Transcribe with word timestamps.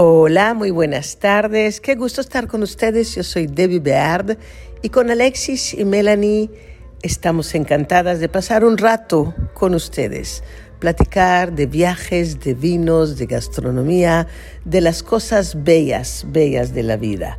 Hola, 0.00 0.54
muy 0.54 0.70
buenas 0.70 1.18
tardes. 1.18 1.80
Qué 1.80 1.96
gusto 1.96 2.20
estar 2.20 2.46
con 2.46 2.62
ustedes. 2.62 3.16
Yo 3.16 3.24
soy 3.24 3.48
Debbie 3.48 3.80
Beard 3.80 4.38
y 4.80 4.90
con 4.90 5.10
Alexis 5.10 5.74
y 5.74 5.84
Melanie 5.84 6.50
estamos 7.02 7.52
encantadas 7.56 8.20
de 8.20 8.28
pasar 8.28 8.64
un 8.64 8.78
rato 8.78 9.34
con 9.54 9.74
ustedes, 9.74 10.44
platicar 10.78 11.52
de 11.52 11.66
viajes, 11.66 12.38
de 12.38 12.54
vinos, 12.54 13.18
de 13.18 13.26
gastronomía, 13.26 14.28
de 14.64 14.82
las 14.82 15.02
cosas 15.02 15.64
bellas, 15.64 16.24
bellas 16.28 16.72
de 16.72 16.84
la 16.84 16.96
vida. 16.96 17.36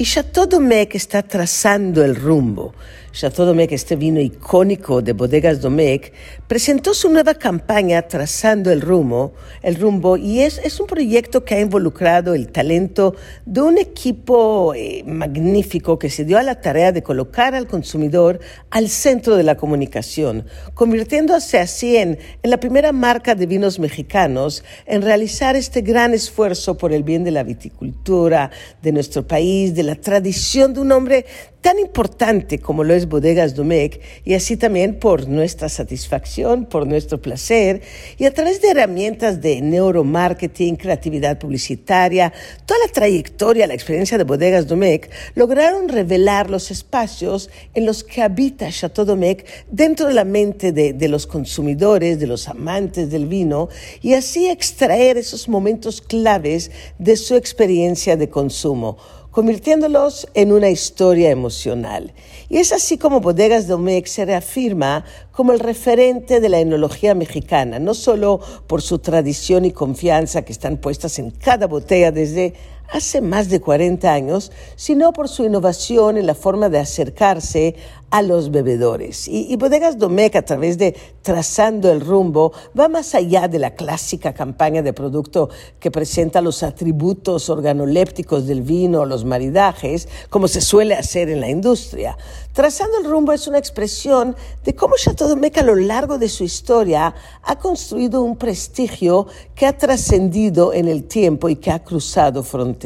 Y 0.00 0.04
Chateau 0.04 0.46
Domecq 0.46 0.94
está 0.94 1.24
trazando 1.24 2.04
el 2.04 2.14
rumbo. 2.14 2.72
Chateau 3.10 3.46
Domecq, 3.46 3.72
este 3.72 3.96
vino 3.96 4.20
icónico 4.20 5.02
de 5.02 5.12
Bodegas 5.12 5.60
Domecq, 5.60 6.12
presentó 6.46 6.94
su 6.94 7.08
nueva 7.08 7.34
campaña 7.34 8.02
trazando 8.02 8.70
el 8.70 8.80
rumbo, 8.80 9.32
el 9.60 9.74
rumbo 9.74 10.16
y 10.16 10.42
es, 10.42 10.58
es 10.58 10.78
un 10.78 10.86
proyecto 10.86 11.44
que 11.44 11.56
ha 11.56 11.60
involucrado 11.60 12.34
el 12.34 12.48
talento 12.52 13.16
de 13.44 13.60
un 13.60 13.76
equipo 13.76 14.72
eh, 14.72 15.02
magnífico 15.04 15.98
que 15.98 16.10
se 16.10 16.24
dio 16.24 16.38
a 16.38 16.44
la 16.44 16.60
tarea 16.60 16.92
de 16.92 17.02
colocar 17.02 17.56
al 17.56 17.66
consumidor 17.66 18.38
al 18.70 18.88
centro 18.88 19.34
de 19.34 19.42
la 19.42 19.56
comunicación, 19.56 20.44
convirtiéndose 20.74 21.58
así 21.58 21.96
en, 21.96 22.18
en 22.44 22.50
la 22.50 22.60
primera 22.60 22.92
marca 22.92 23.34
de 23.34 23.46
vinos 23.46 23.80
mexicanos 23.80 24.62
en 24.86 25.02
realizar 25.02 25.56
este 25.56 25.80
gran 25.80 26.14
esfuerzo 26.14 26.76
por 26.76 26.92
el 26.92 27.02
bien 27.02 27.24
de 27.24 27.32
la 27.32 27.42
viticultura 27.42 28.52
de 28.80 28.92
nuestro 28.92 29.26
país, 29.26 29.74
de 29.74 29.87
la 29.88 29.94
tradición 29.94 30.74
de 30.74 30.80
un 30.80 30.92
hombre 30.92 31.24
tan 31.62 31.78
importante 31.78 32.58
como 32.58 32.84
lo 32.84 32.94
es 32.94 33.08
Bodegas 33.08 33.54
Domecq 33.54 34.00
y 34.24 34.34
así 34.34 34.56
también 34.56 34.98
por 34.98 35.28
nuestra 35.28 35.68
satisfacción, 35.70 36.66
por 36.66 36.86
nuestro 36.86 37.20
placer 37.20 37.80
y 38.18 38.26
a 38.26 38.34
través 38.34 38.60
de 38.60 38.70
herramientas 38.70 39.40
de 39.40 39.62
neuromarketing, 39.62 40.76
creatividad 40.76 41.38
publicitaria, 41.38 42.32
toda 42.66 42.78
la 42.86 42.92
trayectoria, 42.92 43.66
la 43.66 43.74
experiencia 43.74 44.18
de 44.18 44.24
Bodegas 44.24 44.66
Domecq 44.66 45.10
lograron 45.34 45.88
revelar 45.88 46.50
los 46.50 46.70
espacios 46.70 47.50
en 47.74 47.86
los 47.86 48.04
que 48.04 48.20
habita 48.20 48.70
Chateau 48.70 49.06
Domecq 49.06 49.46
dentro 49.70 50.06
de 50.06 50.14
la 50.14 50.24
mente 50.24 50.70
de, 50.70 50.92
de 50.92 51.08
los 51.08 51.26
consumidores, 51.26 52.20
de 52.20 52.26
los 52.26 52.46
amantes 52.46 53.10
del 53.10 53.26
vino 53.26 53.70
y 54.02 54.12
así 54.12 54.48
extraer 54.48 55.16
esos 55.16 55.48
momentos 55.48 56.02
claves 56.02 56.70
de 56.98 57.16
su 57.16 57.36
experiencia 57.36 58.16
de 58.18 58.28
consumo 58.28 58.98
convirtiéndolos 59.38 60.26
en 60.34 60.50
una 60.50 60.68
historia 60.68 61.30
emocional. 61.30 62.12
Y 62.48 62.56
es 62.56 62.72
así 62.72 62.98
como 62.98 63.20
Bodegas 63.20 63.68
Domecq 63.68 64.08
se 64.08 64.24
reafirma 64.24 65.04
como 65.30 65.52
el 65.52 65.60
referente 65.60 66.40
de 66.40 66.48
la 66.48 66.58
enología 66.58 67.14
mexicana, 67.14 67.78
no 67.78 67.94
solo 67.94 68.40
por 68.66 68.82
su 68.82 68.98
tradición 68.98 69.64
y 69.64 69.70
confianza 69.70 70.42
que 70.42 70.50
están 70.50 70.76
puestas 70.78 71.20
en 71.20 71.30
cada 71.30 71.68
botella 71.68 72.10
desde 72.10 72.54
hace 72.90 73.20
más 73.20 73.48
de 73.48 73.60
40 73.60 74.12
años, 74.12 74.50
sino 74.76 75.12
por 75.12 75.28
su 75.28 75.44
innovación 75.44 76.16
en 76.16 76.26
la 76.26 76.34
forma 76.34 76.68
de 76.68 76.78
acercarse 76.78 77.76
a 78.10 78.22
los 78.22 78.50
bebedores. 78.50 79.28
Y, 79.28 79.54
Bodegas 79.56 79.98
Domecq, 79.98 80.36
a 80.36 80.42
través 80.42 80.78
de 80.78 80.96
Trazando 81.20 81.92
el 81.92 82.00
Rumbo, 82.00 82.52
va 82.78 82.88
más 82.88 83.14
allá 83.14 83.48
de 83.48 83.58
la 83.58 83.74
clásica 83.74 84.32
campaña 84.32 84.80
de 84.80 84.94
producto 84.94 85.50
que 85.78 85.90
presenta 85.90 86.40
los 86.40 86.62
atributos 86.62 87.50
organolépticos 87.50 88.46
del 88.46 88.62
vino, 88.62 89.04
los 89.04 89.26
maridajes, 89.26 90.08
como 90.30 90.48
se 90.48 90.62
suele 90.62 90.94
hacer 90.94 91.28
en 91.28 91.40
la 91.40 91.50
industria. 91.50 92.16
Trazando 92.54 92.98
el 92.98 93.04
Rumbo 93.04 93.32
es 93.32 93.46
una 93.46 93.58
expresión 93.58 94.34
de 94.64 94.74
cómo 94.74 94.94
Chateau 94.96 95.28
Domecq 95.28 95.58
a 95.58 95.62
lo 95.62 95.74
largo 95.74 96.16
de 96.16 96.30
su 96.30 96.44
historia 96.44 97.14
ha 97.42 97.58
construido 97.58 98.22
un 98.22 98.36
prestigio 98.36 99.26
que 99.54 99.66
ha 99.66 99.76
trascendido 99.76 100.72
en 100.72 100.88
el 100.88 101.04
tiempo 101.04 101.50
y 101.50 101.56
que 101.56 101.70
ha 101.70 101.84
cruzado 101.84 102.42
fronteras. 102.42 102.77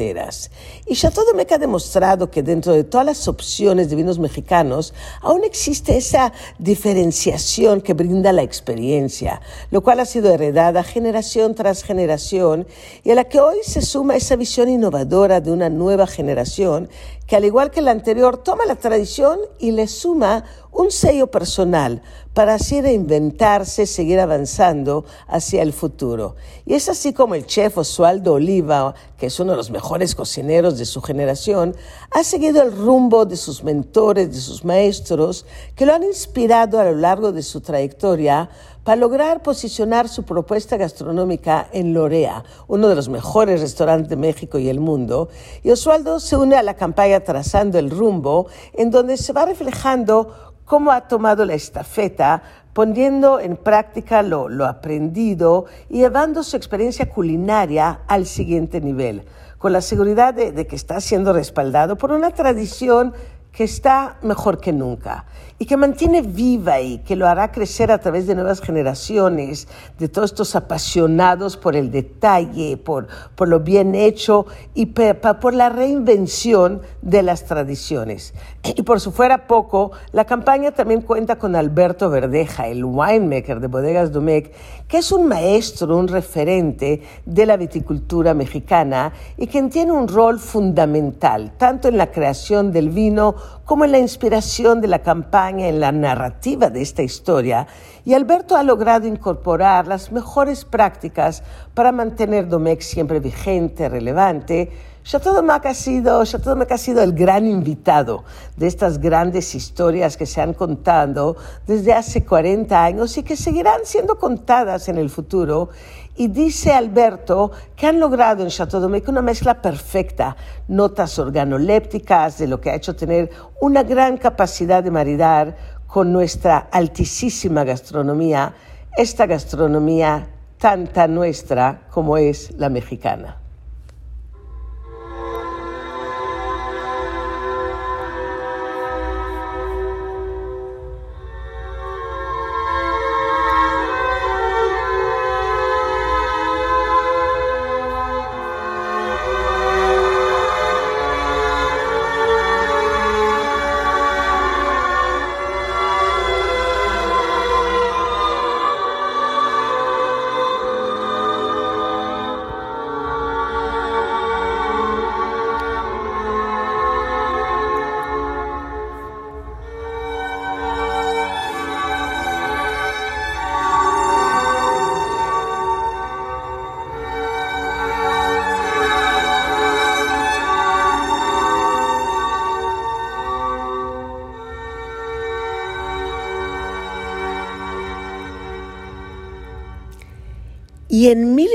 Y 0.85 0.95
Chateau 0.95 1.25
Domecq 1.25 1.51
ha 1.51 1.57
demostrado 1.57 2.31
que 2.31 2.41
dentro 2.41 2.73
de 2.73 2.83
todas 2.83 3.05
las 3.05 3.27
opciones 3.27 3.89
de 3.89 3.95
vinos 3.95 4.17
mexicanos, 4.17 4.93
aún 5.21 5.43
existe 5.43 5.97
esa 5.97 6.33
diferenciación 6.57 7.81
que 7.81 7.93
brinda 7.93 8.31
la 8.31 8.43
experiencia, 8.43 9.41
lo 9.71 9.81
cual 9.81 9.99
ha 9.99 10.05
sido 10.05 10.33
heredada 10.33 10.83
generación 10.83 11.53
tras 11.55 11.83
generación 11.83 12.65
y 13.03 13.11
a 13.11 13.15
la 13.15 13.25
que 13.25 13.39
hoy 13.39 13.57
se 13.63 13.81
suma 13.81 14.15
esa 14.15 14.35
visión 14.35 14.69
innovadora 14.69 15.41
de 15.41 15.51
una 15.51 15.69
nueva 15.69 16.07
generación 16.07 16.89
que 17.27 17.35
al 17.35 17.45
igual 17.45 17.71
que 17.71 17.81
la 17.81 17.91
anterior 17.91 18.37
toma 18.37 18.65
la 18.65 18.75
tradición 18.75 19.39
y 19.59 19.71
le 19.71 19.87
suma 19.87 20.43
un 20.71 20.91
sello 20.91 21.27
personal 21.27 22.01
para 22.33 22.55
así 22.55 22.81
reinventarse, 22.81 23.85
seguir 23.85 24.19
avanzando 24.19 25.05
hacia 25.27 25.61
el 25.61 25.71
futuro. 25.71 26.35
Y 26.65 26.73
es 26.73 26.89
así 26.89 27.13
como 27.13 27.35
el 27.35 27.45
chef 27.45 27.77
Oswaldo 27.77 28.33
Oliva, 28.33 28.95
que 29.17 29.27
es 29.27 29.39
uno 29.39 29.51
de 29.51 29.57
los 29.57 29.69
mejores 29.69 30.15
cocineros 30.15 30.77
de 30.79 30.85
su 30.85 31.01
generación, 31.01 31.75
ha 32.09 32.23
seguido 32.23 32.63
el 32.63 32.75
rumbo 32.75 33.25
de 33.25 33.37
sus 33.37 33.63
mentores, 33.63 34.33
de 34.33 34.41
sus 34.41 34.65
maestros, 34.65 35.45
que 35.75 35.85
lo 35.85 35.93
han 35.93 36.03
inspirado 36.03 36.79
a 36.79 36.85
lo 36.85 36.95
largo 36.95 37.31
de 37.31 37.43
su 37.43 37.61
trayectoria 37.61 38.49
para 38.83 38.97
lograr 38.97 39.41
posicionar 39.41 40.09
su 40.09 40.23
propuesta 40.23 40.77
gastronómica 40.77 41.67
en 41.71 41.93
Lorea, 41.93 42.43
uno 42.67 42.89
de 42.89 42.95
los 42.95 43.09
mejores 43.09 43.61
restaurantes 43.61 44.09
de 44.09 44.17
México 44.17 44.59
y 44.59 44.69
el 44.69 44.79
mundo. 44.79 45.29
Y 45.63 45.73
se 45.75 46.37
une 46.37 46.55
a 46.55 46.63
la 46.63 46.75
campaña 46.75 47.21
Trazando 47.21 47.79
el 47.79 47.89
Rumbo, 47.89 48.47
en 48.73 48.91
donde 48.91 49.17
se 49.17 49.31
va 49.31 49.45
reflejando 49.45 50.53
cómo 50.65 50.91
ha 50.91 51.07
tomado 51.07 51.45
la 51.45 51.53
estafeta, 51.53 52.43
poniendo 52.73 53.39
en 53.39 53.55
práctica 53.55 54.21
lo, 54.21 54.47
aprendido 54.65 55.65
y 55.89 55.99
llevando 55.99 56.43
su 56.43 56.57
experiencia 56.57 57.09
culinaria 57.09 58.01
al 58.07 58.25
siguiente 58.25 58.81
nivel, 58.81 59.23
con 59.59 59.71
la 59.71 59.81
seguridad 59.81 60.33
de 60.33 60.67
que 60.67 60.75
está 60.75 60.99
siendo 60.99 61.31
respaldado 61.31 61.97
por 61.97 62.11
una 62.11 62.31
tradición 62.31 63.13
que 63.53 63.63
está 63.63 64.17
mejor 64.23 64.59
que 64.59 64.73
nunca 64.73 65.25
y 65.59 65.65
que 65.65 65.77
mantiene 65.77 66.23
viva 66.23 66.81
y 66.81 66.97
que 66.99 67.15
lo 67.15 67.27
hará 67.27 67.51
crecer 67.51 67.91
a 67.91 67.99
través 67.99 68.25
de 68.25 68.35
nuevas 68.35 68.59
generaciones, 68.59 69.67
de 69.99 70.09
todos 70.09 70.31
estos 70.31 70.55
apasionados 70.55 71.55
por 71.55 71.75
el 71.75 71.91
detalle, 71.91 72.75
por, 72.77 73.07
por 73.35 73.47
lo 73.47 73.59
bien 73.59 73.93
hecho 73.93 74.47
y 74.73 74.87
por 74.87 75.53
la 75.53 75.69
reinvención 75.69 76.81
de 77.01 77.21
las 77.21 77.45
tradiciones. 77.45 78.33
Y 78.63 78.81
por 78.81 78.99
si 78.99 79.11
fuera 79.11 79.45
poco, 79.45 79.91
la 80.11 80.25
campaña 80.25 80.71
también 80.71 81.01
cuenta 81.01 81.37
con 81.37 81.55
Alberto 81.55 82.09
Verdeja, 82.09 82.67
el 82.67 82.83
winemaker 82.83 83.59
de 83.59 83.67
Bodegas 83.67 84.11
Domecq, 84.11 84.51
que 84.87 84.97
es 84.97 85.11
un 85.11 85.27
maestro, 85.27 85.95
un 85.95 86.07
referente 86.07 87.03
de 87.25 87.45
la 87.45 87.57
viticultura 87.57 88.33
mexicana 88.33 89.13
y 89.37 89.47
quien 89.47 89.69
tiene 89.69 89.91
un 89.91 90.07
rol 90.07 90.39
fundamental, 90.39 91.53
tanto 91.57 91.87
en 91.87 91.97
la 91.97 92.11
creación 92.11 92.71
del 92.71 92.89
vino 92.89 93.35
como 93.65 93.85
en 93.85 93.91
la 93.91 93.99
inspiración 93.99 94.81
de 94.81 94.87
la 94.87 94.99
campaña, 94.99 95.67
en 95.67 95.79
la 95.79 95.91
narrativa 95.91 96.69
de 96.69 96.81
esta 96.81 97.01
historia, 97.01 97.67
y 98.05 98.13
Alberto 98.13 98.55
ha 98.55 98.63
logrado 98.63 99.07
incorporar 99.07 99.87
las 99.87 100.11
mejores 100.11 100.65
prácticas 100.65 101.43
para 101.73 101.91
mantener 101.91 102.47
Domecq 102.47 102.81
siempre 102.81 103.19
vigente, 103.19 103.87
relevante. 103.89 104.71
Chateau 105.03 105.33
Domecq 105.33 105.65
ha 105.65 105.73
sido, 105.73 106.23
Chateau 106.23 106.57
ha 106.57 106.77
sido 106.77 107.03
el 107.03 107.11
gran 107.11 107.45
invitado 107.45 108.23
de 108.55 108.67
estas 108.67 108.99
grandes 108.99 109.53
historias 109.53 110.15
que 110.15 110.25
se 110.25 110.39
han 110.39 110.53
contado 110.53 111.35
desde 111.67 111.91
hace 111.91 112.23
40 112.23 112.81
años 112.81 113.17
y 113.17 113.23
que 113.23 113.35
seguirán 113.35 113.81
siendo 113.83 114.17
contadas 114.17 114.87
en 114.87 114.97
el 114.97 115.09
futuro 115.09 115.67
y 116.15 116.29
dice 116.29 116.71
Alberto 116.71 117.51
que 117.75 117.87
han 117.87 117.99
logrado 117.99 118.43
en 118.43 118.49
Chateau 118.49 118.89
una 119.07 119.21
mezcla 119.21 119.61
perfecta, 119.61 120.37
notas 120.69 121.19
organolépticas, 121.19 122.37
de 122.37 122.47
lo 122.47 122.61
que 122.61 122.69
ha 122.69 122.75
hecho 122.75 122.95
tener 122.95 123.29
una 123.59 123.83
gran 123.83 124.15
capacidad 124.15 124.81
de 124.81 124.91
maridar 124.91 125.57
con 125.85 126.13
nuestra 126.13 126.69
altísima 126.71 127.65
gastronomía, 127.65 128.53
esta 128.95 129.25
gastronomía 129.25 130.29
tanta 130.57 131.09
nuestra 131.09 131.87
como 131.91 132.15
es 132.15 132.51
la 132.57 132.69
mexicana. 132.69 133.42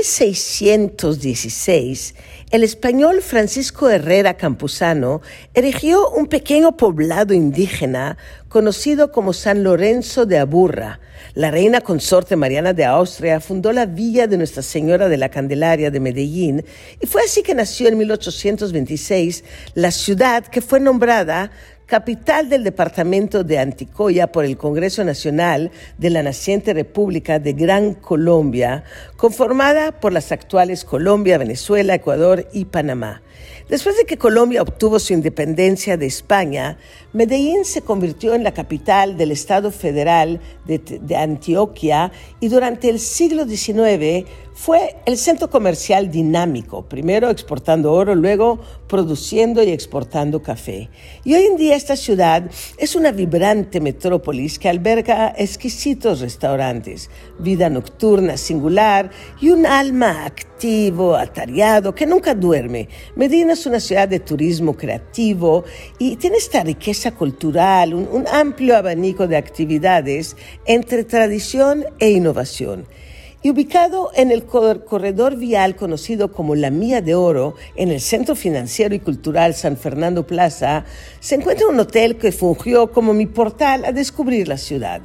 1616, 0.09 2.15
el 2.49 2.63
español 2.63 3.21
Francisco 3.21 3.89
Herrera 3.89 4.37
Campuzano 4.37 5.21
erigió 5.53 6.09
un 6.09 6.25
pequeño 6.25 6.75
poblado 6.75 7.35
indígena 7.35 8.17
conocido 8.47 9.11
como 9.11 9.33
San 9.33 9.63
Lorenzo 9.63 10.25
de 10.25 10.39
Aburra. 10.39 10.99
La 11.35 11.51
reina 11.51 11.81
consorte 11.81 12.35
Mariana 12.35 12.73
de 12.73 12.85
Austria 12.85 13.39
fundó 13.39 13.71
la 13.71 13.85
villa 13.85 14.25
de 14.25 14.37
Nuestra 14.37 14.63
Señora 14.63 15.09
de 15.09 15.17
la 15.17 15.29
Candelaria 15.29 15.91
de 15.91 15.99
Medellín 15.99 16.65
y 16.99 17.05
fue 17.05 17.21
así 17.21 17.43
que 17.43 17.53
nació 17.53 17.87
en 17.87 17.99
1826 17.99 19.43
la 19.75 19.91
ciudad 19.91 20.47
que 20.47 20.61
fue 20.61 20.79
nombrada 20.79 21.51
capital 21.89 22.49
del 22.49 22.63
departamento 22.63 23.43
de 23.43 23.57
Anticoya 23.57 24.31
por 24.31 24.45
el 24.45 24.57
Congreso 24.57 25.03
Nacional 25.03 25.71
de 25.97 26.11
la 26.11 26.21
naciente 26.21 26.71
República 26.71 27.39
de 27.39 27.53
Gran 27.53 27.95
Colombia, 27.95 28.83
conformada 29.17 29.91
por 29.91 30.13
las 30.13 30.31
actuales 30.31 30.85
Colombia, 30.85 31.39
Venezuela, 31.39 31.95
Ecuador 31.95 32.47
y 32.53 32.65
Panamá. 32.65 33.23
Después 33.69 33.97
de 33.97 34.05
que 34.05 34.17
Colombia 34.17 34.63
obtuvo 34.63 34.97
su 34.97 35.13
independencia 35.13 35.95
de 35.95 36.07
España, 36.07 36.79
Medellín 37.13 37.65
se 37.65 37.83
convirtió 37.83 38.33
en 38.33 38.43
la 38.43 38.51
capital 38.51 39.15
del 39.15 39.31
Estado 39.31 39.69
federal 39.69 40.41
de, 40.65 41.15
Antioquia 41.15 42.11
y 42.39 42.47
durante 42.47 42.89
el 42.89 42.99
siglo 42.99 43.45
XIX 43.45 44.27
fue 44.53 44.97
el 45.05 45.17
centro 45.17 45.49
comercial 45.49 46.11
dinámico, 46.11 46.83
primero 46.89 47.29
exportando 47.29 47.93
oro, 47.93 48.13
luego 48.13 48.59
produciendo 48.87 49.63
y 49.63 49.69
exportando 49.69 50.43
café. 50.43 50.89
Y 51.23 51.33
hoy 51.33 51.43
en 51.43 51.55
día 51.55 51.75
esta 51.75 51.95
ciudad 51.95 52.49
es 52.77 52.95
una 52.95 53.11
vibrante 53.11 53.79
metrópolis 53.79 54.59
que 54.59 54.67
alberga 54.67 55.33
exquisitos 55.37 56.19
restaurantes, 56.19 57.09
vida 57.39 57.69
nocturna 57.69 58.35
singular 58.35 59.11
y 59.39 59.49
un 59.49 59.65
alma 59.65 60.25
activo, 60.25 61.15
atareado, 61.15 61.95
que 61.95 62.05
nunca 62.05 62.35
duerme. 62.35 62.89
Medina 63.15 63.55
es 63.59 63.65
una 63.65 63.79
ciudad 63.81 64.07
de 64.07 64.21
turismo 64.21 64.77
creativo 64.77 65.65
y 65.97 66.15
tiene 66.15 66.37
esta 66.37 66.63
riqueza 66.63 67.11
cultural, 67.11 67.93
un, 67.93 68.07
un 68.09 68.25
amplio 68.27 68.77
abanico 68.77 69.27
de 69.27 69.35
actividades 69.35 70.37
entre 70.65 71.03
tradición 71.03 71.85
e 71.99 72.11
innovación 72.11 72.85
y 73.41 73.49
ubicado 73.49 74.11
en 74.15 74.31
el 74.31 74.45
corredor 74.45 75.37
vial 75.37 75.75
conocido 75.75 76.31
como 76.31 76.55
la 76.55 76.71
Mía 76.71 77.01
de 77.01 77.15
Oro, 77.15 77.55
en 77.75 77.89
el 77.89 78.01
Centro 78.01 78.35
Financiero 78.35 78.95
y 78.95 78.99
Cultural 78.99 79.53
San 79.53 79.77
Fernando 79.77 80.27
Plaza, 80.27 80.85
se 81.19 81.35
encuentra 81.35 81.67
un 81.67 81.79
hotel 81.79 82.17
que 82.17 82.31
fungió 82.31 82.91
como 82.91 83.13
mi 83.13 83.25
portal 83.25 83.85
a 83.85 83.91
descubrir 83.91 84.47
la 84.47 84.57
ciudad. 84.57 85.01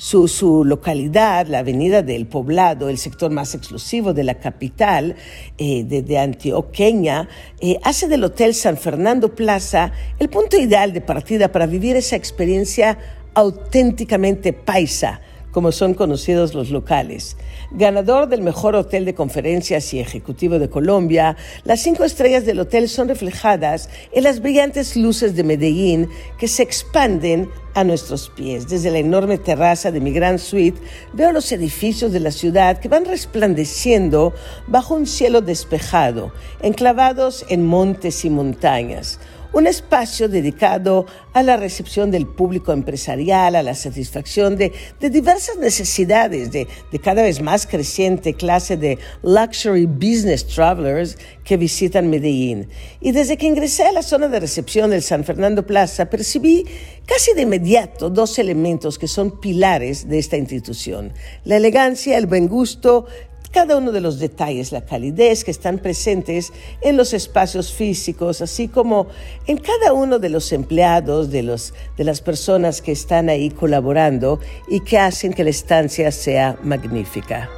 Su, 0.00 0.64
localidad, 0.64 1.46
la 1.46 1.58
Avenida 1.58 2.00
del 2.00 2.26
Poblado, 2.26 2.88
el 2.88 2.96
sector 2.96 3.30
más 3.30 3.54
exclusivo 3.54 4.14
de 4.14 4.24
la 4.24 4.36
capital 4.36 5.14
eh, 5.58 5.84
de, 5.84 6.18
Antioqueña, 6.18 7.28
eh, 7.60 7.78
hace 7.82 8.08
del 8.08 8.24
Hotel 8.24 8.54
San 8.54 8.78
Fernando 8.78 9.34
Plaza 9.34 9.92
el 10.18 10.30
punto 10.30 10.56
ideal 10.56 10.94
de 10.94 11.02
partida 11.02 11.52
para 11.52 11.66
vivir 11.66 11.96
esa 11.96 12.16
experiencia 12.16 12.96
auténticamente 13.34 14.54
paisa 14.54 15.20
como 15.52 15.72
son 15.72 15.94
conocidos 15.94 16.54
los 16.54 16.70
locales. 16.70 17.36
Ganador 17.72 18.28
del 18.28 18.42
mejor 18.42 18.76
hotel 18.76 19.04
de 19.04 19.14
conferencias 19.14 19.92
y 19.94 20.00
ejecutivo 20.00 20.58
de 20.58 20.70
Colombia, 20.70 21.36
las 21.64 21.80
cinco 21.80 22.04
estrellas 22.04 22.44
del 22.46 22.60
hotel 22.60 22.88
son 22.88 23.08
reflejadas 23.08 23.88
en 24.12 24.24
las 24.24 24.40
brillantes 24.40 24.96
luces 24.96 25.34
de 25.36 25.44
Medellín 25.44 26.08
que 26.38 26.48
se 26.48 26.62
expanden 26.62 27.48
a 27.74 27.84
nuestros 27.84 28.28
pies. 28.30 28.68
Desde 28.68 28.90
la 28.90 28.98
enorme 28.98 29.38
terraza 29.38 29.92
de 29.92 30.00
mi 30.00 30.12
gran 30.12 30.38
suite 30.38 30.80
veo 31.12 31.32
los 31.32 31.52
edificios 31.52 32.12
de 32.12 32.20
la 32.20 32.32
ciudad 32.32 32.78
que 32.78 32.88
van 32.88 33.04
resplandeciendo 33.04 34.34
bajo 34.66 34.94
un 34.94 35.06
cielo 35.06 35.40
despejado, 35.40 36.32
enclavados 36.62 37.44
en 37.48 37.64
montes 37.64 38.24
y 38.24 38.30
montañas 38.30 39.20
un 39.52 39.66
espacio 39.66 40.28
dedicado 40.28 41.06
a 41.32 41.42
la 41.42 41.56
recepción 41.56 42.10
del 42.10 42.26
público 42.26 42.72
empresarial, 42.72 43.56
a 43.56 43.62
la 43.62 43.74
satisfacción 43.74 44.56
de, 44.56 44.72
diversas 45.00 45.56
necesidades 45.56 46.50
de, 46.52 46.66
cada 47.02 47.22
vez 47.22 47.40
más 47.40 47.66
creciente 47.66 48.34
clase 48.34 48.76
de 48.76 48.98
luxury 49.22 49.86
business 49.86 50.46
travelers 50.46 51.16
que 51.44 51.56
visitan 51.56 52.10
Medellín. 52.10 52.68
Y 53.00 53.12
desde 53.12 53.36
que 53.36 53.46
ingresé 53.46 53.84
a 53.84 53.92
la 53.92 54.02
zona 54.02 54.28
de 54.28 54.40
recepción 54.40 54.90
del 54.90 55.02
San 55.02 55.24
Fernando 55.24 55.66
Plaza, 55.66 56.06
percibí 56.06 56.64
casi 57.06 57.32
de 57.34 57.42
inmediato 57.42 58.10
dos 58.10 58.38
elementos 58.38 58.98
que 58.98 59.08
son 59.08 59.40
pilares 59.40 60.08
de 60.08 60.18
esta 60.18 60.36
institución. 60.36 61.12
La 61.44 61.56
elegancia, 61.56 62.16
el 62.16 62.26
buen 62.26 62.46
gusto, 62.46 63.06
cada 63.50 63.76
uno 63.76 63.92
de 63.92 64.00
los 64.00 64.18
detalles, 64.18 64.72
la 64.72 64.84
calidez 64.84 65.44
que 65.44 65.50
están 65.50 65.78
presentes 65.78 66.52
en 66.80 66.96
los 66.96 67.12
espacios 67.12 67.72
físicos, 67.72 68.40
así 68.40 68.68
como 68.68 69.08
en 69.46 69.58
cada 69.58 69.92
uno 69.92 70.18
de 70.18 70.28
los 70.28 70.52
empleados, 70.52 71.30
de, 71.30 71.42
los, 71.42 71.74
de 71.96 72.04
las 72.04 72.20
personas 72.20 72.80
que 72.80 72.92
están 72.92 73.28
ahí 73.28 73.50
colaborando 73.50 74.40
y 74.68 74.80
que 74.80 74.98
hacen 74.98 75.32
que 75.32 75.44
la 75.44 75.50
estancia 75.50 76.12
sea 76.12 76.58
magnífica. 76.62 77.50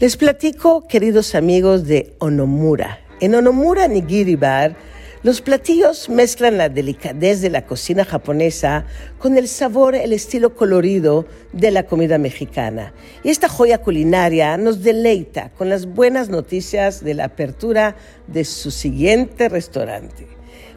Les 0.00 0.16
platico, 0.16 0.88
queridos 0.88 1.34
amigos, 1.34 1.84
de 1.84 2.14
Onomura. 2.20 3.00
En 3.20 3.34
Onomura 3.34 3.86
Nigiri 3.86 4.34
Bar, 4.34 4.74
los 5.22 5.42
platillos 5.42 6.08
mezclan 6.08 6.56
la 6.56 6.70
delicadez 6.70 7.42
de 7.42 7.50
la 7.50 7.66
cocina 7.66 8.06
japonesa 8.06 8.86
con 9.18 9.36
el 9.36 9.46
sabor, 9.46 9.94
el 9.94 10.14
estilo 10.14 10.54
colorido 10.54 11.26
de 11.52 11.70
la 11.70 11.82
comida 11.82 12.16
mexicana. 12.16 12.94
Y 13.22 13.28
esta 13.28 13.50
joya 13.50 13.76
culinaria 13.76 14.56
nos 14.56 14.82
deleita 14.82 15.50
con 15.50 15.68
las 15.68 15.84
buenas 15.84 16.30
noticias 16.30 17.04
de 17.04 17.12
la 17.12 17.26
apertura 17.26 17.94
de 18.26 18.46
su 18.46 18.70
siguiente 18.70 19.50
restaurante. 19.50 20.26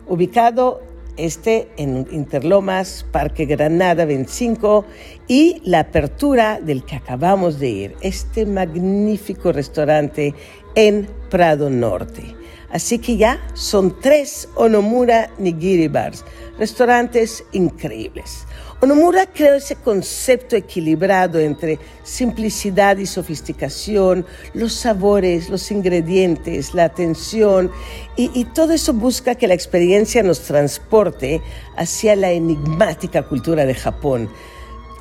Ubicado 0.05 0.81
este 1.17 1.67
en 1.77 2.07
Interlomas, 2.11 3.05
Parque 3.11 3.45
Granada 3.45 4.05
25 4.05 4.85
y 5.27 5.61
la 5.63 5.79
apertura 5.79 6.59
del 6.59 6.83
que 6.83 6.95
acabamos 6.95 7.59
de 7.59 7.69
ir, 7.69 7.95
este 8.01 8.45
magnífico 8.45 9.51
restaurante 9.51 10.33
en 10.75 11.07
Prado 11.29 11.69
Norte. 11.69 12.35
Así 12.69 12.97
que 12.97 13.17
ya 13.17 13.39
son 13.53 13.99
tres 14.01 14.49
Onomura 14.55 15.29
Nigiri 15.37 15.87
Bars, 15.87 16.25
restaurantes 16.57 17.43
increíbles. 17.51 18.47
Onomura 18.83 19.27
creó 19.27 19.53
ese 19.53 19.77
concepto 19.77 20.57
equilibrado 20.57 21.39
entre 21.39 21.79
simplicidad 22.03 22.97
y 22.97 23.05
sofisticación, 23.05 24.25
los 24.53 24.73
sabores, 24.73 25.49
los 25.49 25.71
ingredientes, 25.71 26.73
la 26.73 26.83
atención, 26.83 27.71
y, 28.17 28.29
y, 28.33 28.43
todo 28.43 28.73
eso 28.73 28.91
busca 28.91 29.35
que 29.35 29.47
la 29.47 29.53
experiencia 29.53 30.21
nos 30.21 30.41
transporte 30.41 31.41
hacia 31.77 32.17
la 32.17 32.31
enigmática 32.31 33.23
cultura 33.23 33.65
de 33.65 33.73
Japón 33.73 34.29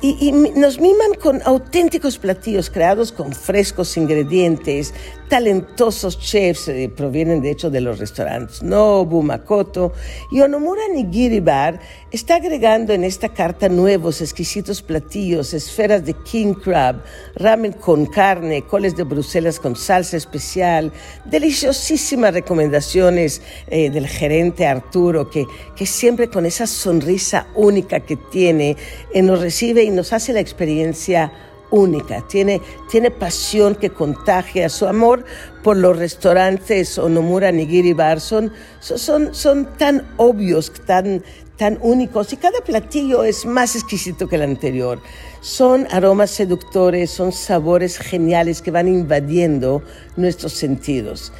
y, 0.03 0.33
nos 0.33 0.81
miman 0.81 1.13
con 1.13 1.41
auténticos 1.45 2.17
platillos 2.17 2.69
creados 2.69 3.13
con 3.13 3.31
frescos 3.31 3.95
ingredientes, 3.95 4.93
talentosos 5.29 6.19
chefs, 6.19 6.67
eh, 6.67 6.91
provienen 6.93 7.41
de 7.41 7.51
hecho 7.51 7.69
de 7.69 7.79
los 7.79 7.99
restaurantes 7.99 8.61
Nobu, 8.61 9.23
Makoto, 9.23 9.93
y 10.29 10.41
Onomura 10.41 10.81
Nigiri 10.93 11.39
Bar 11.39 11.79
está 12.11 12.35
agregando 12.35 12.91
en 12.91 13.05
esta 13.05 13.29
carta 13.29 13.69
nuevos 13.69 14.21
exquisitos 14.21 14.81
platillos, 14.81 15.53
esferas 15.53 16.03
de 16.05 16.13
king 16.13 16.53
crab, 16.53 17.01
ramen 17.35 17.71
con 17.71 18.05
carne, 18.05 18.63
coles 18.63 18.97
de 18.97 19.03
Bruselas 19.03 19.57
con 19.57 19.77
salsa 19.77 20.17
especial, 20.17 20.91
deliciosísimas 21.23 22.33
recomendaciones 22.33 23.41
eh, 23.67 23.89
del 23.89 24.07
gerente 24.07 24.67
Arturo, 24.67 25.29
que, 25.29 25.45
que 25.77 25.85
siempre 25.85 26.29
con 26.29 26.45
esa 26.45 26.67
sonrisa 26.67 27.47
única 27.55 28.01
que 28.01 28.17
tiene, 28.17 28.75
eh, 29.13 29.21
nos 29.21 29.39
recibe 29.39 29.83
y 29.83 29.92
nos 29.93 30.13
hace 30.13 30.33
la 30.33 30.39
experiencia 30.39 31.31
única, 31.73 32.21
tiene, 32.27 32.61
tiene 32.89 33.09
pasión 33.09 33.75
que 33.75 33.89
contagia. 33.89 34.69
Su 34.69 34.87
amor 34.87 35.25
por 35.63 35.75
los 35.75 35.97
restaurantes 35.97 36.97
Onomura 36.99 37.51
Nigiri 37.51 37.93
Bar 37.93 38.21
son, 38.21 38.53
son, 38.79 39.33
son 39.33 39.65
tan 39.77 40.05
obvios, 40.17 40.71
tan, 40.85 41.23
tan 41.57 41.79
únicos 41.81 42.31
y 42.31 42.37
cada 42.37 42.59
platillo 42.61 43.23
es 43.23 43.45
más 43.45 43.75
exquisito 43.75 44.27
que 44.27 44.35
el 44.35 44.43
anterior. 44.43 45.01
Son 45.41 45.87
aromas 45.91 46.29
seductores, 46.29 47.09
son 47.09 47.31
sabores 47.31 47.97
geniales 47.97 48.61
que 48.61 48.71
van 48.71 48.87
invadiendo 48.87 49.81
nuestros 50.15 50.53
sentidos. 50.53 51.33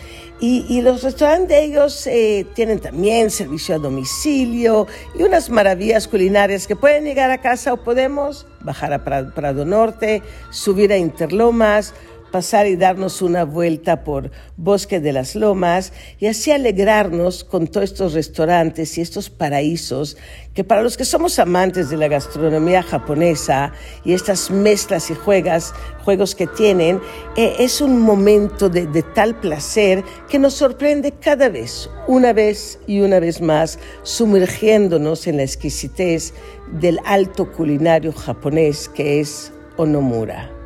Y, 0.45 0.81
los 0.81 1.03
restaurantes 1.03 1.47
de 1.47 1.63
ellos 1.63 2.05
eh, 2.05 2.45
tienen 2.53 2.81
también 2.81 3.31
servicio 3.31 3.75
a 3.75 3.77
domicilio 3.77 4.87
y 5.17 5.23
unas 5.23 5.49
maravillas 5.49 6.05
culinarias 6.05 6.67
que 6.67 6.75
pueden 6.75 7.05
llegar 7.05 7.31
a 7.31 7.37
casa 7.37 7.71
o 7.71 7.77
podemos 7.77 8.45
bajar 8.59 8.91
a 8.91 9.05
Prado 9.05 9.63
Norte, 9.63 10.21
subir 10.49 10.91
a 10.91 10.97
Interlomas, 10.97 11.93
pasar 12.33 12.65
y 12.65 12.75
darnos 12.75 13.21
una 13.21 13.45
vuelta 13.45 14.03
por 14.03 14.31
Bosque 14.57 14.99
de 14.99 15.13
las 15.13 15.35
Lomas 15.35 15.93
y 16.19 16.25
así 16.25 16.49
alegrarnos 16.49 17.43
con 17.43 17.67
todos 17.67 17.91
estos 17.91 18.13
restaurantes 18.13 18.97
y 18.97 19.01
estos 19.01 19.29
paraísos 19.29 20.17
que 20.55 20.63
para 20.63 20.81
los 20.81 20.97
que 20.97 21.05
somos 21.05 21.37
amantes 21.37 21.91
de 21.91 21.97
la 21.97 22.07
gastronomía 22.07 22.81
japonesa 22.81 23.71
y 24.03 24.13
estas 24.13 24.49
mezclas 24.49 25.11
y 25.11 25.13
juegas, 25.13 25.75
juegos 26.03 26.33
que 26.33 26.47
tienen, 26.47 26.99
eh, 27.37 27.53
es 27.59 27.81
un 27.81 27.99
momento 27.99 28.67
de, 28.67 28.87
de 28.87 29.03
tal 29.03 29.39
placer 29.39 30.03
que 30.27 30.39
nos 30.39 30.55
sorprende 30.55 31.11
cada 31.11 31.49
vez, 31.49 31.87
una 32.07 32.33
vez 32.33 32.79
y 32.87 33.01
una 33.01 33.19
vez 33.19 33.41
más, 33.41 33.77
sumergiéndonos 34.01 35.27
en 35.27 35.37
la 35.37 35.43
exquisitez 35.43 36.33
del 36.71 36.99
alto 37.05 37.51
culinario 37.51 38.11
japonés 38.11 38.89
que 38.89 39.19
es 39.19 39.51
Onomura. 39.77 40.62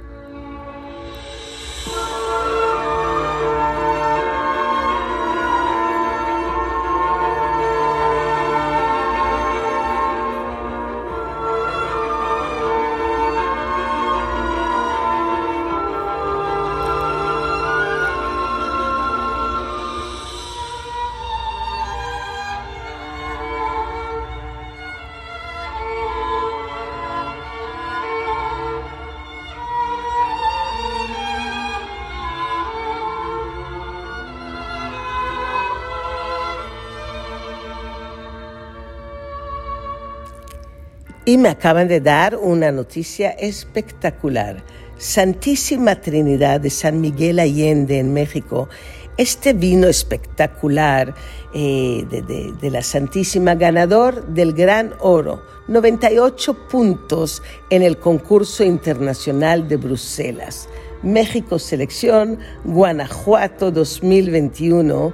Y 41.27 41.37
me 41.37 41.49
acaban 41.49 41.89
de 41.89 41.99
dar 41.99 42.37
una 42.37 42.71
noticia 42.71 43.31
espectacular. 43.31 44.63
Santísima 44.97 45.99
Trinidad 45.99 46.61
de 46.61 46.69
San 46.69 47.01
Miguel 47.01 47.39
Allende 47.39 47.99
en 47.99 48.13
México. 48.13 48.69
Este 49.17 49.51
vino 49.51 49.87
espectacular 49.87 51.13
eh, 51.53 52.05
de, 52.09 52.53
de, 52.53 52.71
la 52.71 52.81
Santísima, 52.81 53.55
ganador 53.55 54.25
del 54.27 54.53
Gran 54.53 54.93
Oro, 55.01 55.43
98 55.67 56.69
puntos 56.69 57.43
en 57.71 57.81
el 57.81 57.97
concurso 57.97 58.63
internacional 58.63 59.67
de 59.67 59.75
Bruselas. 59.75 60.69
México 61.03 61.59
Selección, 61.59 62.39
Guanajuato 62.63 63.69
2021 63.71 65.13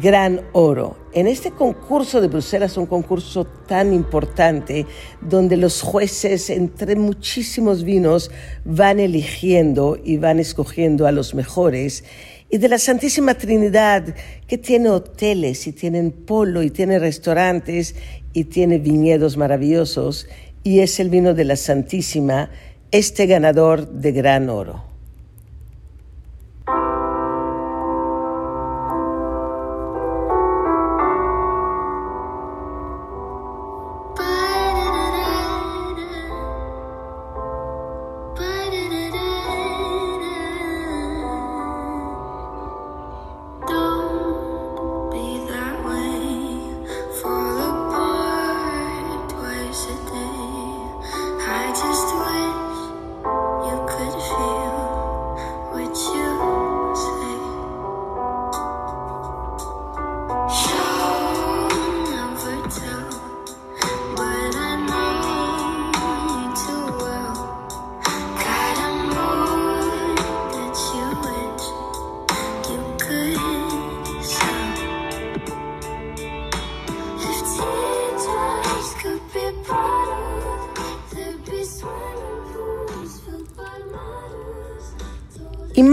gran 0.00 0.40
oro. 0.52 0.96
En 1.12 1.26
este 1.26 1.50
concurso 1.50 2.20
de 2.20 2.28
Bruselas, 2.28 2.76
un 2.76 2.86
concurso 2.86 3.44
tan 3.44 3.92
importante, 3.92 4.86
donde 5.20 5.56
los 5.56 5.82
jueces, 5.82 6.48
entre 6.50 6.96
muchísimos 6.96 7.84
vinos, 7.84 8.30
van 8.64 9.00
eligiendo 9.00 9.98
y 10.02 10.16
van 10.16 10.38
escogiendo 10.38 11.06
a 11.06 11.12
los 11.12 11.34
mejores, 11.34 12.04
y 12.48 12.58
de 12.58 12.68
la 12.68 12.78
Santísima 12.78 13.34
Trinidad, 13.34 14.14
que 14.46 14.58
tiene 14.58 14.90
hoteles 14.90 15.66
y 15.66 15.72
tienen 15.72 16.12
polo 16.12 16.62
y 16.62 16.70
tiene 16.70 16.98
restaurantes 16.98 17.94
y 18.32 18.44
tiene 18.44 18.78
viñedos 18.78 19.36
maravillosos, 19.36 20.28
y 20.62 20.80
es 20.80 21.00
el 21.00 21.10
vino 21.10 21.34
de 21.34 21.44
la 21.44 21.56
Santísima, 21.56 22.50
este 22.90 23.26
ganador 23.26 23.88
de 23.88 24.12
gran 24.12 24.48
oro. 24.48 24.91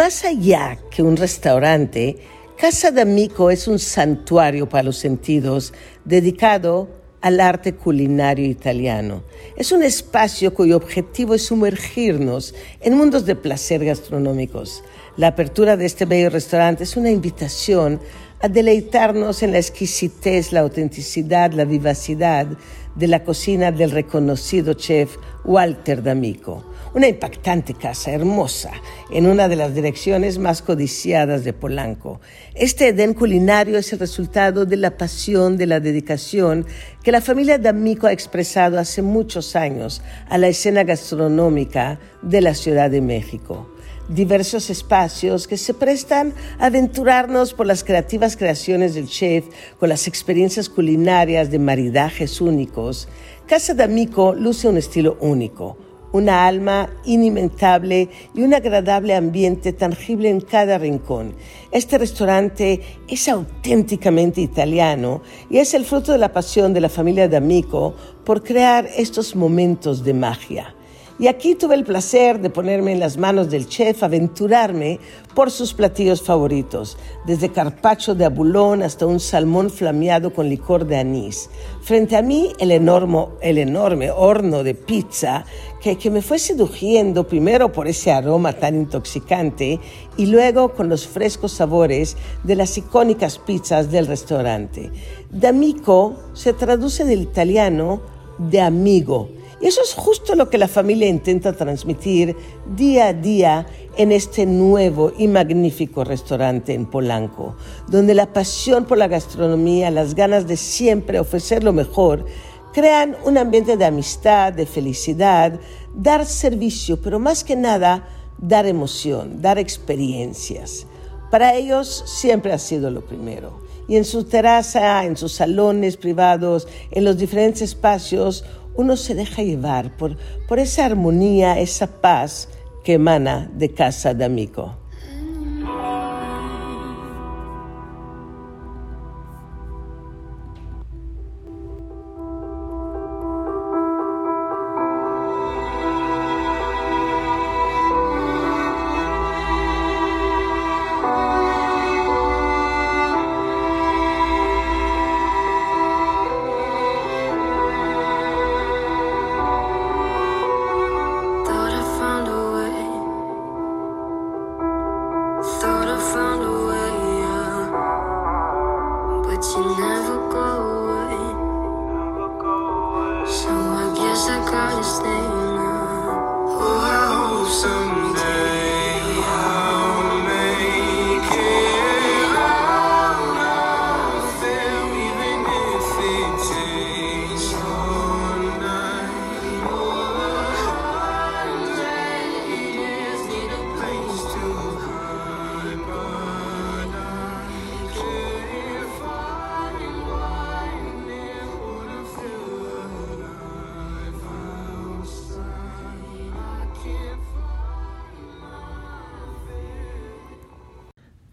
Más 0.10 0.26
allá 0.26 0.76
que 0.90 1.04
un 1.04 1.16
restaurante, 1.16 2.18
Casa 2.58 2.90
d'Amico 2.90 3.52
es 3.52 3.68
un 3.68 3.78
santuario 3.78 4.68
para 4.68 4.82
los 4.82 4.98
sentidos 4.98 5.72
dedicado 6.04 6.90
al 7.22 7.40
arte 7.40 7.76
culinario 7.76 8.48
italiano. 8.48 9.22
Es 9.56 9.72
un 9.72 9.84
espacio 9.84 10.52
cuyo 10.56 10.78
objetivo 10.78 11.36
es 11.36 11.44
sumergirnos 11.44 12.56
en 12.82 12.98
mundos 12.98 13.28
de 13.28 13.36
placer 13.36 13.86
gastronómicos. 13.86 14.84
La 15.16 15.28
apertura 15.28 15.78
de 15.78 15.86
este 15.86 16.06
bello 16.06 16.32
restaurante 16.32 16.86
es 16.86 16.98
una 16.98 17.12
invitación 17.12 18.02
a 18.42 18.48
deleitarnos 18.48 19.44
en 19.44 19.52
la 19.52 19.60
exquisitez, 19.60 20.52
la 20.52 20.62
autenticidad, 20.62 21.52
la 21.52 21.66
vivacidad 21.66 22.48
de 22.96 23.08
la 23.08 23.24
cocina 23.24 23.72
del 23.72 23.92
reconocido 23.92 24.74
chef 24.74 25.18
Walter 25.46 26.02
D'Amico. 26.02 26.66
Una 26.92 27.08
impactante 27.08 27.76
casa, 27.76 28.12
hermosa, 28.12 28.72
en 29.12 29.28
una 29.28 29.48
de 29.48 29.56
las 29.56 29.76
direcciones 29.76 30.40
más 30.40 30.64
codiciadas 30.64 31.44
de 31.44 31.54
Polanco. 31.54 32.20
Este 32.56 32.88
Edén 32.88 33.14
culinario 33.14 33.78
es 33.78 33.94
el 33.94 34.00
resultado 34.00 34.66
de 34.66 34.76
la 34.76 34.98
pasión, 34.98 35.56
de 35.56 35.68
la 35.68 35.80
dedicación 35.80 36.66
que 37.04 37.12
la 37.12 37.22
familia 37.22 37.60
D'Amico 37.60 38.08
ha 38.08 38.12
expresado 38.12 38.80
hace 38.80 39.04
muchos 39.04 39.56
años 39.56 40.02
a 40.30 40.40
la 40.40 40.48
escena 40.48 40.84
gastronómica 40.84 42.00
de 42.24 42.42
la 42.42 42.56
Ciudad 42.56 42.90
de 42.90 43.02
México 43.02 43.70
diversos 44.08 44.72
espacios 44.72 45.48
que 45.48 45.56
se 45.56 45.76
prestan 45.76 46.34
a 46.58 46.66
aventurarnos 46.66 47.54
por 47.54 47.68
las 47.68 47.84
creativas 47.84 48.36
creaciones 48.36 48.96
del 48.96 49.08
chef, 49.08 49.46
con 49.80 49.88
las 49.90 50.08
experiencias 50.08 50.68
culinarias 50.68 51.52
de 51.52 51.60
maridajes 51.60 52.42
únicos. 52.42 53.08
Casa 53.46 53.76
D'Amico 53.76 54.34
luce 54.34 54.68
un 54.68 54.78
estilo 54.78 55.16
único 55.22 55.78
una 56.12 56.48
alma 56.48 56.90
inimitable 57.06 58.10
y 58.34 58.42
un 58.42 58.54
agradable 58.54 59.16
ambiente 59.16 59.74
tangible 59.74 60.30
en 60.30 60.42
cada 60.42 60.78
rincón. 60.78 61.36
Este 61.72 61.98
restaurante 61.98 62.82
es 63.08 63.28
auténticamente 63.28 64.42
italiano 64.42 65.22
y 65.50 65.58
es 65.58 65.74
el 65.74 65.86
fruto 65.86 66.12
de 66.12 66.18
la 66.18 66.34
pasión 66.34 66.74
de 66.74 66.82
la 66.82 66.90
familia 66.90 67.28
D'Amico 67.28 67.96
por 68.26 68.44
crear 68.44 68.90
estos 68.96 69.36
momentos 69.36 70.04
de 70.04 70.14
magia. 70.14 70.76
Y 71.20 71.28
aquí 71.28 71.54
tuve 71.54 71.76
el 71.76 71.84
placer 71.84 72.40
de 72.40 72.50
ponerme 72.50 72.94
en 72.94 73.02
las 73.02 73.18
manos 73.18 73.50
del 73.50 73.68
chef, 73.68 74.04
aventurarme 74.04 75.02
por 75.36 75.52
sus 75.52 75.74
platillos 75.74 76.22
favoritos, 76.22 76.98
desde 77.26 77.52
carpacho 77.52 78.16
de 78.16 78.24
abulón 78.24 78.84
hasta 78.84 79.06
un 79.06 79.20
salmón 79.20 79.70
flameado 79.70 80.34
con 80.34 80.48
licor 80.48 80.86
de 80.86 80.96
anís. 80.96 81.50
Frente 81.82 82.16
a 82.16 82.22
mí, 82.22 82.54
el 82.58 82.72
enorme, 82.72 83.26
el 83.42 83.58
enorme 83.58 84.12
horno 84.12 84.64
de 84.64 84.76
pizza 84.76 85.44
que, 85.82 86.10
me 86.10 86.22
fue 86.22 86.40
seduciendo 86.40 87.28
primero 87.28 87.72
por 87.72 87.88
ese 87.88 88.12
aroma 88.12 88.54
tan 88.54 88.76
intoxicante 88.76 89.80
y 90.18 90.26
luego 90.26 90.74
con 90.74 90.90
los 90.90 91.08
frescos 91.08 91.54
sabores 91.54 92.18
de 92.44 92.56
las 92.56 92.78
icónicas 92.78 93.38
pizzas 93.40 93.92
del 93.92 94.08
restaurante. 94.08 94.92
D'amico 95.32 96.16
se 96.34 96.54
traduce 96.54 97.06
del 97.06 97.22
italiano 97.22 98.02
de 98.38 98.62
amigo. 98.62 99.30
Y 99.62 99.68
eso 99.68 99.82
es 99.82 99.94
justo 99.94 100.36
lo 100.36 100.50
que 100.50 100.58
la 100.58 100.70
familia 100.70 101.10
intenta 101.10 101.52
transmitir 101.52 102.36
día 102.78 103.08
a 103.08 103.14
día 103.14 103.68
en 103.98 104.14
este 104.14 104.46
nuevo 104.46 105.12
y 105.18 105.28
magnífico 105.28 106.06
restaurante 106.06 106.74
en 106.74 106.86
Polanco, 106.86 107.56
donde 107.90 108.16
la 108.16 108.32
pasión 108.32 108.86
por 108.86 108.98
la 108.98 109.10
gastronomía, 109.10 109.92
las 109.92 110.16
ganas 110.16 110.48
de 110.48 110.56
siempre 110.56 111.20
ofrecer 111.20 111.66
lo 111.66 111.74
mejor, 111.74 112.26
crean 112.74 113.16
un 113.26 113.38
ambiente 113.38 113.78
de 113.78 113.86
amistad, 113.86 114.54
de 114.54 114.66
felicidad, 114.66 115.60
dar 115.94 116.26
servicio, 116.26 117.02
pero 117.02 117.20
más 117.20 117.44
que 117.44 117.56
nada 117.56 118.08
dar 118.38 118.66
emoción, 118.66 119.42
dar 119.42 119.58
experiencias. 119.58 120.86
Para 121.32 121.54
ellos 121.54 122.04
siempre 122.06 122.54
ha 122.54 122.58
sido 122.58 122.90
lo 122.90 123.02
primero. 123.02 123.60
Y 123.88 123.98
en 123.98 124.06
su 124.06 124.24
terraza, 124.24 125.04
en 125.06 125.18
sus 125.18 125.34
salones 125.34 125.98
privados, 125.98 126.68
en 126.92 127.06
los 127.06 127.18
diferentes 127.18 127.62
espacios, 127.62 128.46
uno 128.76 128.96
se 128.96 129.16
deja 129.16 129.42
llevar 129.42 129.98
por, 129.98 130.16
por 130.48 130.60
esa 130.60 130.86
armonía, 130.86 131.60
esa 131.60 131.88
paz 131.88 132.50
que 132.84 132.94
emana 132.94 133.52
de 133.54 133.74
casa 133.74 134.14
de 134.14 134.26
amigo. 134.26 134.76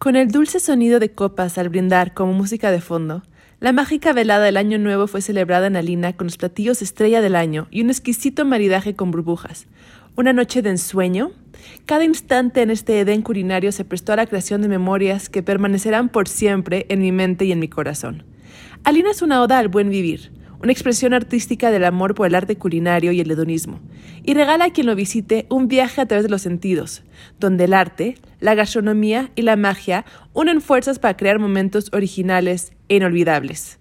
Con 0.07 0.15
el 0.15 0.31
dulce 0.31 0.61
sonido 0.61 1.01
de 1.01 1.11
copas 1.11 1.57
al 1.57 1.67
brindar 1.67 2.13
como 2.13 2.31
música 2.31 2.71
de 2.71 2.79
fondo, 2.79 3.23
la 3.59 3.73
mágica 3.73 4.13
velada 4.13 4.45
del 4.45 4.55
Año 4.55 4.79
Nuevo 4.79 5.05
fue 5.05 5.19
celebrada 5.21 5.67
en 5.67 5.75
Alina 5.75 6.13
con 6.13 6.27
los 6.27 6.37
platillos 6.37 6.81
estrella 6.81 7.19
del 7.19 7.35
año 7.35 7.67
y 7.71 7.81
un 7.81 7.89
exquisito 7.89 8.45
maridaje 8.45 8.95
con 8.95 9.11
burbujas. 9.11 9.67
Una 10.15 10.31
noche 10.31 10.61
de 10.61 10.69
ensueño. 10.69 11.31
Cada 11.85 12.05
instante 12.05 12.61
en 12.61 12.71
este 12.71 13.01
Edén 13.01 13.21
culinario 13.21 13.73
se 13.73 13.83
prestó 13.83 14.13
a 14.13 14.15
la 14.15 14.27
creación 14.27 14.61
de 14.61 14.69
memorias 14.69 15.27
que 15.27 15.43
permanecerán 15.43 16.07
por 16.07 16.29
siempre 16.29 16.85
en 16.87 17.01
mi 17.01 17.11
mente 17.11 17.43
y 17.43 17.51
en 17.51 17.59
mi 17.59 17.67
corazón. 17.67 18.23
Alina 18.85 19.11
es 19.11 19.21
una 19.21 19.41
oda 19.41 19.59
al 19.59 19.67
buen 19.67 19.89
vivir, 19.89 20.31
una 20.61 20.71
expresión 20.71 21.13
artística 21.13 21.69
del 21.71 21.83
amor 21.83 22.15
por 22.15 22.27
el 22.27 22.35
arte 22.35 22.55
culinario 22.55 23.11
y 23.11 23.19
el 23.19 23.29
hedonismo, 23.29 23.79
y 24.23 24.33
regala 24.33 24.65
a 24.65 24.69
quien 24.71 24.87
lo 24.87 24.95
visite 24.95 25.45
un 25.49 25.67
viaje 25.67 26.01
a 26.01 26.05
través 26.07 26.23
de 26.23 26.31
los 26.31 26.41
sentidos, 26.41 27.03
donde 27.39 27.65
el 27.65 27.73
arte, 27.73 28.17
la 28.39 28.55
gastronomía 28.55 29.31
y 29.35 29.43
la 29.43 29.55
magia 29.55 30.05
unen 30.33 30.61
fuerzas 30.61 30.99
para 30.99 31.15
crear 31.15 31.39
momentos 31.39 31.89
originales 31.93 32.71
e 32.89 32.95
inolvidables. 32.95 33.79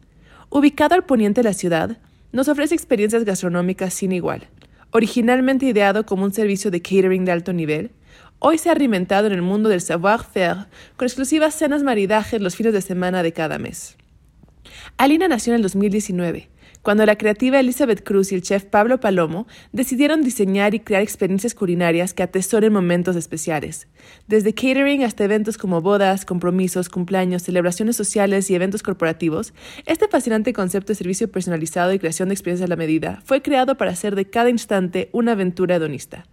Ubicado 0.50 0.94
al 0.94 1.04
poniente 1.04 1.42
de 1.42 1.48
la 1.48 1.54
ciudad, 1.54 1.98
nos 2.32 2.48
ofrece 2.48 2.74
experiencias 2.74 3.24
gastronómicas 3.24 3.94
sin 3.94 4.12
igual. 4.12 4.48
Originalmente 4.90 5.66
ideado 5.66 6.06
como 6.06 6.24
un 6.24 6.32
servicio 6.32 6.70
de 6.70 6.82
catering 6.82 7.24
de 7.24 7.32
alto 7.32 7.52
nivel, 7.52 7.92
hoy 8.38 8.58
se 8.58 8.70
ha 8.70 8.74
reinventado 8.74 9.26
en 9.26 9.32
el 9.32 9.42
mundo 9.42 9.68
del 9.68 9.80
savoir-faire 9.80 10.66
con 10.96 11.06
exclusivas 11.06 11.54
cenas 11.54 11.82
maridajes 11.82 12.40
los 12.40 12.54
fines 12.54 12.74
de 12.74 12.82
semana 12.82 13.22
de 13.22 13.32
cada 13.32 13.58
mes. 13.58 13.96
Alina 14.98 15.28
nació 15.28 15.52
en 15.52 15.56
el 15.56 15.62
2019 15.62 16.50
cuando 16.86 17.04
la 17.04 17.18
creativa 17.18 17.58
Elizabeth 17.58 18.04
Cruz 18.04 18.30
y 18.30 18.36
el 18.36 18.42
chef 18.42 18.64
Pablo 18.64 19.00
Palomo 19.00 19.48
decidieron 19.72 20.22
diseñar 20.22 20.72
y 20.72 20.78
crear 20.78 21.02
experiencias 21.02 21.52
culinarias 21.52 22.14
que 22.14 22.22
atesoren 22.22 22.72
momentos 22.72 23.16
especiales. 23.16 23.88
Desde 24.28 24.54
catering 24.54 25.02
hasta 25.02 25.24
eventos 25.24 25.58
como 25.58 25.80
bodas, 25.80 26.24
compromisos, 26.24 26.88
cumpleaños, 26.88 27.42
celebraciones 27.42 27.96
sociales 27.96 28.48
y 28.50 28.54
eventos 28.54 28.84
corporativos, 28.84 29.52
este 29.84 30.06
fascinante 30.06 30.52
concepto 30.52 30.92
de 30.92 30.94
servicio 30.94 31.28
personalizado 31.28 31.92
y 31.92 31.98
creación 31.98 32.28
de 32.28 32.34
experiencias 32.34 32.68
a 32.68 32.70
la 32.70 32.76
medida 32.76 33.20
fue 33.24 33.42
creado 33.42 33.76
para 33.76 33.90
hacer 33.90 34.14
de 34.14 34.30
cada 34.30 34.48
instante 34.48 35.10
una 35.10 35.32
aventura 35.32 35.74
hedonista. 35.74 36.28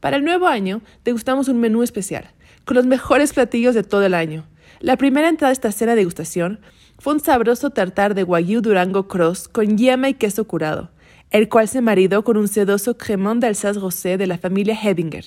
Para 0.00 0.18
el 0.18 0.24
nuevo 0.24 0.46
año, 0.46 0.82
degustamos 1.06 1.48
un 1.48 1.58
menú 1.58 1.82
especial, 1.82 2.34
con 2.66 2.76
los 2.76 2.84
mejores 2.84 3.32
platillos 3.32 3.74
de 3.74 3.82
todo 3.82 4.04
el 4.04 4.12
año. 4.12 4.46
La 4.80 4.98
primera 4.98 5.30
entrada 5.30 5.48
de 5.48 5.54
esta 5.54 5.72
cena 5.72 5.92
de 5.92 6.00
degustación 6.02 6.60
fue 7.06 7.14
un 7.14 7.20
sabroso 7.20 7.70
tartar 7.70 8.16
de 8.16 8.24
Wagyu 8.24 8.60
Durango 8.60 9.06
Cross 9.06 9.46
con 9.46 9.78
yema 9.78 10.08
y 10.08 10.14
queso 10.14 10.44
curado, 10.48 10.90
el 11.30 11.48
cual 11.48 11.68
se 11.68 11.80
maridó 11.80 12.24
con 12.24 12.36
un 12.36 12.48
sedoso 12.48 12.98
cremón 12.98 13.38
de 13.38 13.46
Alsace 13.46 13.78
Rosé 13.78 14.16
de 14.18 14.26
la 14.26 14.38
familia 14.38 14.74
Hedinger. 14.74 15.24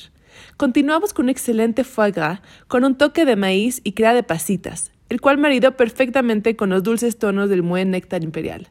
Continuamos 0.57 1.13
con 1.13 1.27
un 1.27 1.29
excelente 1.29 1.85
foie 1.85 2.11
gras 2.11 2.41
con 2.67 2.83
un 2.83 2.95
toque 2.95 3.23
de 3.23 3.37
maíz 3.37 3.79
y 3.85 3.93
crea 3.93 4.13
de 4.13 4.23
pasitas, 4.23 4.91
el 5.07 5.21
cual 5.21 5.37
maridó 5.37 5.77
perfectamente 5.77 6.57
con 6.57 6.69
los 6.69 6.83
dulces 6.83 7.17
tonos 7.17 7.49
del 7.49 7.61
buen 7.61 7.91
néctar 7.91 8.25
imperial. 8.25 8.67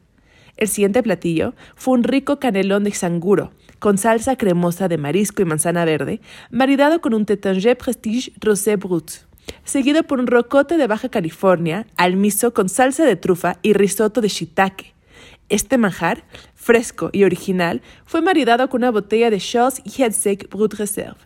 El 0.55 0.67
siguiente 0.67 1.01
platillo 1.01 1.55
fue 1.73 1.95
un 1.95 2.03
rico 2.03 2.37
canelón 2.37 2.83
de 2.83 2.91
sanguro, 2.91 3.53
con 3.79 3.97
salsa 3.97 4.35
cremosa 4.35 4.87
de 4.87 4.99
marisco 4.99 5.41
y 5.41 5.45
manzana 5.45 5.83
verde, 5.83 6.21
maridado 6.51 7.01
con 7.01 7.15
un 7.15 7.25
tétanger 7.25 7.75
prestige 7.75 8.33
rosé 8.39 8.75
brut 8.75 9.28
seguido 9.63 10.03
por 10.03 10.19
un 10.19 10.27
rocote 10.27 10.77
de 10.77 10.87
Baja 10.87 11.09
California, 11.09 11.87
al 11.97 12.15
miso 12.15 12.53
con 12.53 12.69
salsa 12.69 13.05
de 13.05 13.15
trufa 13.15 13.57
y 13.61 13.73
risotto 13.73 14.21
de 14.21 14.27
shiitake. 14.27 14.95
Este 15.49 15.77
manjar, 15.77 16.23
fresco 16.53 17.09
y 17.11 17.23
original, 17.23 17.81
fue 18.05 18.21
maridado 18.21 18.69
con 18.69 18.81
una 18.81 18.91
botella 18.91 19.29
de 19.29 19.39
Charles 19.39 19.81
Headsec 19.85 20.49
Brut 20.49 20.75
Reserve. 20.75 21.17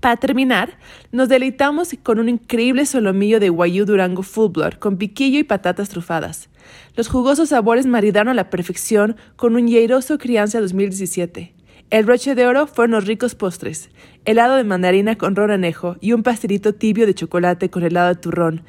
Para 0.00 0.16
terminar, 0.16 0.78
nos 1.10 1.28
deleitamos 1.28 1.90
con 2.02 2.18
un 2.18 2.28
increíble 2.28 2.84
solomillo 2.86 3.40
de 3.40 3.50
Wagyu 3.50 3.86
Durango 3.86 4.22
Full 4.22 4.52
Blood 4.52 4.74
con 4.74 4.98
piquillo 4.98 5.38
y 5.38 5.44
patatas 5.44 5.88
trufadas. 5.88 6.48
Los 6.94 7.08
jugosos 7.08 7.50
sabores 7.50 7.86
maridaron 7.86 8.28
a 8.28 8.34
la 8.34 8.50
perfección 8.50 9.16
con 9.36 9.56
un 9.56 9.68
hieroso 9.68 10.18
crianza 10.18 10.60
2017. 10.60 11.55
El 11.88 12.04
broche 12.04 12.34
de 12.34 12.46
oro 12.46 12.66
fueron 12.66 12.92
los 12.92 13.06
ricos 13.06 13.36
postres, 13.36 13.90
helado 14.24 14.56
de 14.56 14.64
mandarina 14.64 15.16
con 15.16 15.36
ron 15.36 15.52
anejo 15.52 15.96
y 16.00 16.12
un 16.12 16.24
pastelito 16.24 16.74
tibio 16.74 17.06
de 17.06 17.14
chocolate 17.14 17.70
con 17.70 17.84
helado 17.84 18.08
de 18.08 18.16
turrón. 18.16 18.64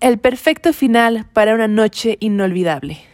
El 0.00 0.18
perfecto 0.18 0.72
final 0.72 1.26
para 1.34 1.54
una 1.54 1.68
noche 1.68 2.16
inolvidable. 2.20 3.11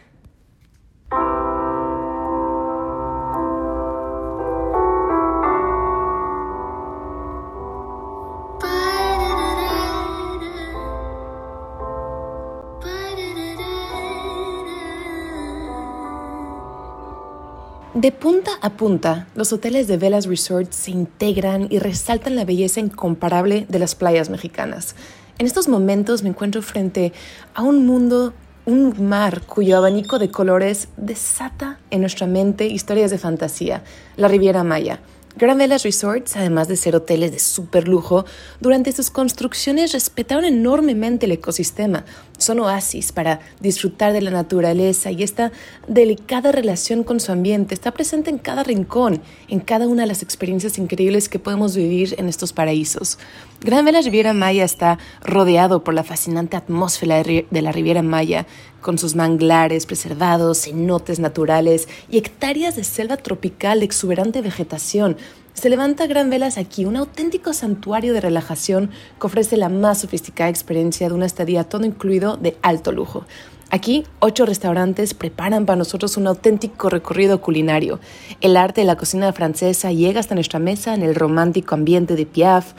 De 18.01 18.13
punta 18.13 18.53
a 18.63 18.71
punta, 18.75 19.27
los 19.35 19.53
hoteles 19.53 19.89
de 19.89 19.97
Velas 19.97 20.27
Resort 20.27 20.71
se 20.71 20.93
integran 20.93 21.67
y 21.69 21.81
resaltan 21.81 22.37
la 22.37 22.45
belleza 22.45 22.79
incomparable 22.79 23.67
de 23.69 23.81
las 23.81 23.97
playas 23.97 24.31
mexicanas. 24.31 24.95
En 25.39 25.47
estos 25.47 25.67
momentos 25.67 26.23
me 26.23 26.29
encuentro 26.29 26.63
frente 26.63 27.13
a 27.55 27.63
un 27.63 27.87
mundo, 27.87 28.35
un 28.67 29.09
mar 29.09 29.43
cuyo 29.43 29.77
abanico 29.77 30.21
de 30.21 30.31
colores 30.31 30.87
desata 30.97 31.81
en 31.91 32.03
nuestra 32.03 32.29
mente 32.29 32.69
historias 32.69 33.11
de 33.11 33.19
fantasía, 33.19 33.83
la 34.17 34.29
Riviera 34.29 34.63
Maya, 34.63 35.01
Grand 35.39 35.57
Velas 35.57 35.85
Resorts, 35.85 36.37
además 36.37 36.67
de 36.67 36.75
ser 36.75 36.97
hoteles 36.97 37.31
de 37.31 37.39
super 37.39 37.87
lujo, 37.87 38.25
durante 38.59 38.91
sus 38.91 39.09
construcciones 39.09 39.93
respetaron 39.93 40.45
enormemente 40.45 41.27
el 41.27 41.33
ecosistema. 41.33 42.05
Son 42.39 42.59
oasis 42.59 43.13
para 43.13 43.39
disfrutar 43.61 44.13
de 44.13 44.21
la 44.21 44.33
naturaleza 44.33 45.13
y 45.13 45.23
esta 45.23 45.53
delicada 45.87 46.51
relación 46.51 47.05
con 47.05 47.21
su 47.21 47.31
ambiente 47.31 47.73
está 47.73 47.93
presente 47.93 48.31
en 48.31 48.39
cada 48.39 48.65
rincón, 48.65 49.23
en 49.47 49.61
cada 49.61 49.87
una 49.87 50.03
de 50.03 50.09
las 50.09 50.25
experiencias 50.25 50.77
increíbles 50.77 51.29
que 51.29 51.39
podemos 51.39 51.77
vivir 51.77 52.17
en 52.19 52.29
estos 52.29 52.53
paraísos. 52.53 53.17
Gran 53.61 53.85
Velas 53.85 54.05
Riviera 54.05 54.33
Maya 54.35 54.65
está 54.65 55.01
rodeado 55.21 55.83
por 55.83 55.93
la 55.93 56.05
fascinante 56.05 56.57
atmósfera 56.57 57.25
de 57.25 57.63
la 57.63 57.73
Riviera 57.73 58.03
Maya, 58.03 58.47
con 58.81 58.99
sus 58.99 59.17
manglares 59.17 59.85
preservados, 59.85 60.63
cenotes 60.63 61.19
naturales 61.19 61.89
y 62.09 62.19
hectáreas 62.19 62.77
de 62.77 62.85
selva 62.85 63.17
tropical 63.17 63.81
de 63.81 63.87
exuberante 63.87 64.43
vegetación. 64.43 65.17
Se 65.55 65.71
levanta 65.71 66.07
Gran 66.07 66.31
Velas 66.31 66.57
aquí, 66.57 66.85
un 66.85 66.97
auténtico 66.97 67.53
santuario 67.53 68.13
de 68.13 68.21
relajación 68.21 68.91
que 69.21 69.27
ofrece 69.27 69.57
la 69.57 69.69
más 69.69 70.03
sofisticada 70.03 70.51
experiencia 70.51 71.09
de 71.09 71.15
una 71.15 71.27
estadía 71.27 71.65
todo 71.65 71.85
incluido 71.85 72.37
de 72.37 72.57
alto 72.63 72.93
lujo. 72.93 73.25
Aquí, 73.71 74.05
ocho 74.21 74.47
restaurantes 74.47 75.15
preparan 75.15 75.67
para 75.67 75.79
nosotros 75.79 76.17
un 76.17 76.29
auténtico 76.29 76.91
recorrido 76.91 77.41
culinario. 77.41 77.99
El 78.41 78.57
arte 78.57 78.83
de 78.83 78.87
la 78.87 78.97
cocina 78.97 79.33
francesa 79.33 79.91
llega 79.91 80.21
hasta 80.21 80.37
nuestra 80.37 80.61
mesa 80.61 80.95
en 80.95 81.03
el 81.03 81.17
romántico 81.17 81.75
ambiente 81.75 82.15
de 82.15 82.25
Piaf, 82.25 82.75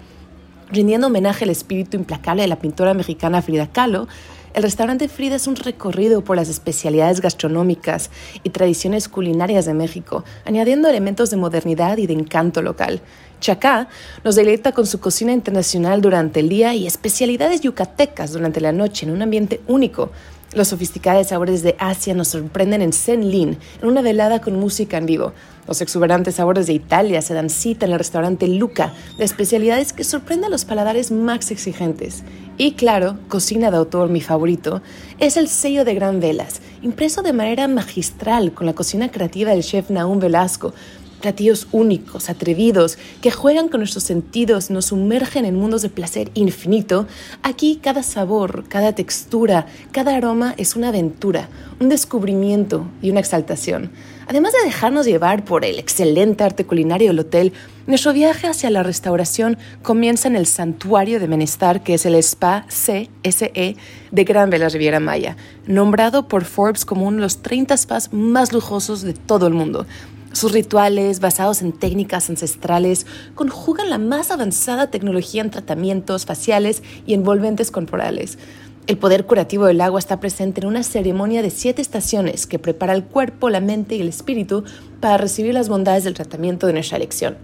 rindiendo 0.72 1.08
homenaje 1.08 1.46
al 1.46 1.50
espíritu 1.50 1.98
implacable 1.98 2.44
de 2.44 2.48
la 2.48 2.60
pintora 2.60 2.94
mexicana 2.94 3.42
Frida 3.42 3.68
Kahlo 3.68 4.08
el 4.54 4.64
restaurante 4.64 5.08
Frida 5.08 5.36
es 5.36 5.46
un 5.46 5.56
recorrido 5.56 6.24
por 6.24 6.36
las 6.36 6.50
especialidades 6.50 7.22
gastronómicas 7.22 8.10
y 8.44 8.50
tradiciones 8.50 9.08
culinarias 9.08 9.66
de 9.66 9.76
México, 9.76 10.24
añadiendo 10.44 10.90
elementos 10.90 11.30
de 11.30 11.38
modernidad 11.38 11.98
y 11.98 12.08
de 12.08 12.14
encanto 12.14 12.64
local. 12.64 13.00
Chacá 13.40 13.88
nos 14.24 14.36
deleita 14.36 14.72
con 14.72 14.88
su 14.88 15.00
cocina 15.00 15.34
internacional 15.34 16.02
durante 16.02 16.40
el 16.40 16.50
día 16.50 16.74
y 16.74 16.88
especialidades 16.88 17.62
yucatecas 17.62 18.34
durante 18.34 18.60
la 18.60 18.72
noche 18.72 19.06
en 19.06 19.12
un 19.12 19.22
ambiente 19.22 19.62
único. 19.68 20.12
Los 20.56 20.70
sofisticados 20.70 21.28
sabores 21.28 21.62
de 21.62 21.76
Asia 21.78 22.16
nos 22.16 22.30
sorprenden 22.30 22.82
en 22.82 23.30
Lin, 23.30 23.58
en 23.82 23.88
una 23.88 24.02
velada 24.02 24.42
con 24.42 24.60
música 24.60 24.98
en 24.98 25.06
vivo. 25.06 25.32
Los 25.68 25.82
exuberantes 25.82 26.36
sabores 26.36 26.66
de 26.66 26.74
Italia 26.74 27.22
se 27.22 27.36
dan 27.36 27.52
cita 27.52 27.86
en 27.86 27.92
el 27.92 28.00
restaurante 28.00 28.48
Luca, 28.48 28.92
de 29.20 29.26
especialidades 29.26 29.94
que 29.94 30.04
sorprenden 30.04 30.46
a 30.46 30.50
los 30.50 30.66
paladares 30.66 31.12
más 31.12 31.52
exigentes. 31.52 32.24
Y 32.58 32.72
claro, 32.72 33.20
cocina 33.28 33.70
de 33.70 33.78
autor, 33.78 34.10
mi 34.10 34.22
favorito, 34.22 34.82
es 35.20 35.38
el 35.38 35.48
sello 35.48 35.86
de 35.86 35.94
Gran 35.94 36.20
Velas, 36.20 36.62
impreso 36.82 37.22
de 37.22 37.32
manera 37.32 37.68
magistral 37.68 38.52
con 38.52 38.66
la 38.66 38.74
cocina 38.74 39.12
creativa 39.12 39.52
del 39.52 39.64
chef 39.64 39.92
Naum 39.92 40.20
Velasco, 40.20 40.74
platillos 41.20 41.68
únicos, 41.72 42.30
atrevidos, 42.30 42.98
que 43.22 43.32
juegan 43.32 43.70
con 43.70 43.82
nuestros 43.82 44.04
sentidos, 44.04 44.70
nos 44.70 44.86
sumergen 44.86 45.46
en 45.46 45.56
mundos 45.56 45.82
de 45.82 45.90
placer 45.90 46.32
infinito, 46.34 47.08
aquí 47.44 47.80
cada 47.82 48.04
sabor, 48.04 48.66
cada 48.68 48.94
textura, 48.94 49.68
cada 49.92 50.16
aroma 50.16 50.54
es 50.58 50.76
una 50.76 50.90
aventura, 50.90 51.50
un 51.80 51.90
descubrimiento 51.90 52.88
y 53.02 53.12
una 53.12 53.20
exaltación. 53.20 53.92
Además 54.30 54.54
de 54.54 54.64
dejarnos 54.64 55.08
llevar 55.08 55.44
por 55.44 55.66
el 55.66 55.80
excelente 55.80 56.44
arte 56.44 56.64
culinario 56.64 57.08
del 57.08 57.20
hotel, 57.20 57.52
nuestro 57.88 58.14
viaje 58.14 58.46
hacia 58.46 58.70
la 58.70 58.84
restauración 58.84 59.58
comienza 59.82 60.28
en 60.28 60.36
el 60.36 60.46
santuario 60.46 61.20
de 61.20 61.26
bienestar 61.26 61.82
que 61.82 61.96
es 61.96 62.06
el 62.06 62.14
Spa 62.14 62.68
CSE 62.68 63.76
de 64.12 64.24
Gran 64.24 64.52
Vela 64.52 64.70
Riviera 64.70 65.00
Maya, 65.00 65.36
nombrado 65.66 66.28
por 66.28 66.46
Forbes 66.46 66.86
como 66.86 67.08
uno 67.08 67.18
de 67.18 67.24
los 67.24 67.42
30 67.42 67.76
spas 67.76 68.14
más 68.14 68.54
lujosos 68.54 69.02
de 69.02 69.14
todo 69.14 69.48
el 69.48 69.56
mundo. 69.56 69.88
Sus 70.32 70.52
rituales, 70.52 71.20
basados 71.20 71.62
en 71.62 71.72
técnicas 71.72 72.30
ancestrales, 72.30 73.08
conjugan 73.36 73.90
la 73.90 73.98
más 73.98 74.30
avanzada 74.30 74.92
tecnología 74.92 75.42
en 75.42 75.50
tratamientos 75.50 76.26
faciales 76.26 76.84
y 77.06 77.14
envolventes 77.14 77.72
corporales. 77.72 78.38
El 78.86 78.98
poder 78.98 79.26
curativo 79.26 79.66
del 79.66 79.82
agua 79.82 80.00
está 80.00 80.20
presente 80.20 80.62
en 80.62 80.68
una 80.68 80.84
ceremonia 80.84 81.42
de 81.42 81.50
siete 81.50 81.82
estaciones 81.82 82.48
que 82.48 82.58
prepara 82.58 82.94
el 82.94 83.04
cuerpo, 83.04 83.50
la 83.50 83.60
mente 83.60 83.96
y 83.96 84.02
el 84.02 84.08
espíritu 84.08 84.64
para 85.00 85.18
recibir 85.18 85.54
las 85.54 85.70
bondades 85.70 86.04
del 86.04 86.14
tratamiento 86.16 86.68
de 86.68 86.74
nuestra 86.74 86.98
elección. 86.98 87.38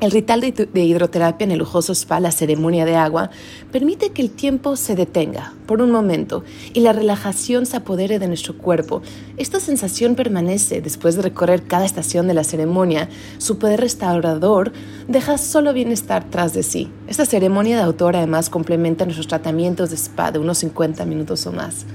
El 0.00 0.12
ritual 0.12 0.40
de 0.40 0.84
hidroterapia 0.84 1.44
en 1.44 1.50
el 1.50 1.58
lujoso 1.58 1.92
spa, 1.92 2.20
la 2.20 2.30
ceremonia 2.30 2.84
de 2.84 2.94
agua, 2.94 3.30
permite 3.72 4.10
que 4.10 4.22
el 4.22 4.30
tiempo 4.30 4.76
se 4.76 4.94
detenga 4.94 5.54
por 5.66 5.82
un 5.82 5.90
momento 5.90 6.44
y 6.72 6.80
la 6.80 6.92
relajación 6.92 7.66
se 7.66 7.78
apodere 7.78 8.20
de 8.20 8.28
nuestro 8.28 8.56
cuerpo. 8.56 9.02
Esta 9.38 9.58
sensación 9.58 10.14
permanece 10.14 10.80
después 10.80 11.16
de 11.16 11.22
recorrer 11.22 11.64
cada 11.64 11.84
estación 11.84 12.28
de 12.28 12.34
la 12.34 12.44
ceremonia. 12.44 13.08
Su 13.38 13.58
poder 13.58 13.80
restaurador 13.80 14.72
deja 15.08 15.36
solo 15.36 15.72
bienestar 15.72 16.30
tras 16.30 16.54
de 16.54 16.62
sí. 16.62 16.88
Esta 17.08 17.24
ceremonia 17.24 17.76
de 17.76 17.82
autor 17.82 18.14
además 18.14 18.50
complementa 18.50 19.04
nuestros 19.04 19.26
tratamientos 19.26 19.90
de 19.90 19.96
spa 19.96 20.30
de 20.30 20.38
unos 20.38 20.58
50 20.58 21.04
minutos 21.06 21.44
o 21.48 21.50
más. 21.50 21.86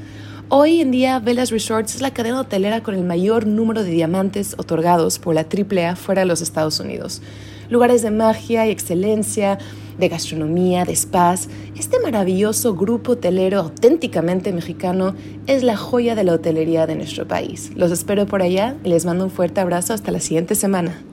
Hoy 0.50 0.82
en 0.82 0.92
día, 0.92 1.20
Velas 1.20 1.52
Resorts 1.52 1.96
es 1.96 2.02
la 2.02 2.12
cadena 2.12 2.42
hotelera 2.42 2.84
con 2.84 2.96
el 2.96 3.06
mayor 3.06 3.48
número 3.48 3.82
de 3.82 3.92
diamantes 3.92 4.56
otorgados 4.58 5.20
por 5.20 5.36
la 5.36 5.48
AAA 5.48 5.96
fuera 5.96 6.24
de 6.24 6.26
los 6.26 6.42
Estados 6.42 6.82
Unidos 6.82 7.22
lugares 7.70 8.02
de 8.02 8.12
magia 8.12 8.68
y 8.68 8.72
excelencia, 8.72 9.58
de 9.98 10.10
gastronomía, 10.10 10.86
de 10.86 10.96
spas. 10.96 11.50
Este 11.78 12.00
maravilloso 12.00 12.76
grupo 12.76 13.14
hotelero 13.14 13.60
auténticamente 13.60 14.52
mexicano 14.52 15.16
es 15.48 15.64
la 15.64 15.78
joya 15.78 16.16
de 16.16 16.24
la 16.24 16.34
hotelería 16.34 16.88
de 16.88 16.96
nuestro 16.96 17.28
país. 17.28 17.72
Los 17.76 17.92
espero 17.92 18.26
por 18.26 18.42
allá 18.42 18.76
y 18.84 18.90
les 18.90 19.06
mando 19.06 19.26
un 19.26 19.32
fuerte 19.32 19.62
abrazo 19.62 19.94
hasta 19.94 20.12
la 20.12 20.20
siguiente 20.20 20.56
semana. 20.56 21.04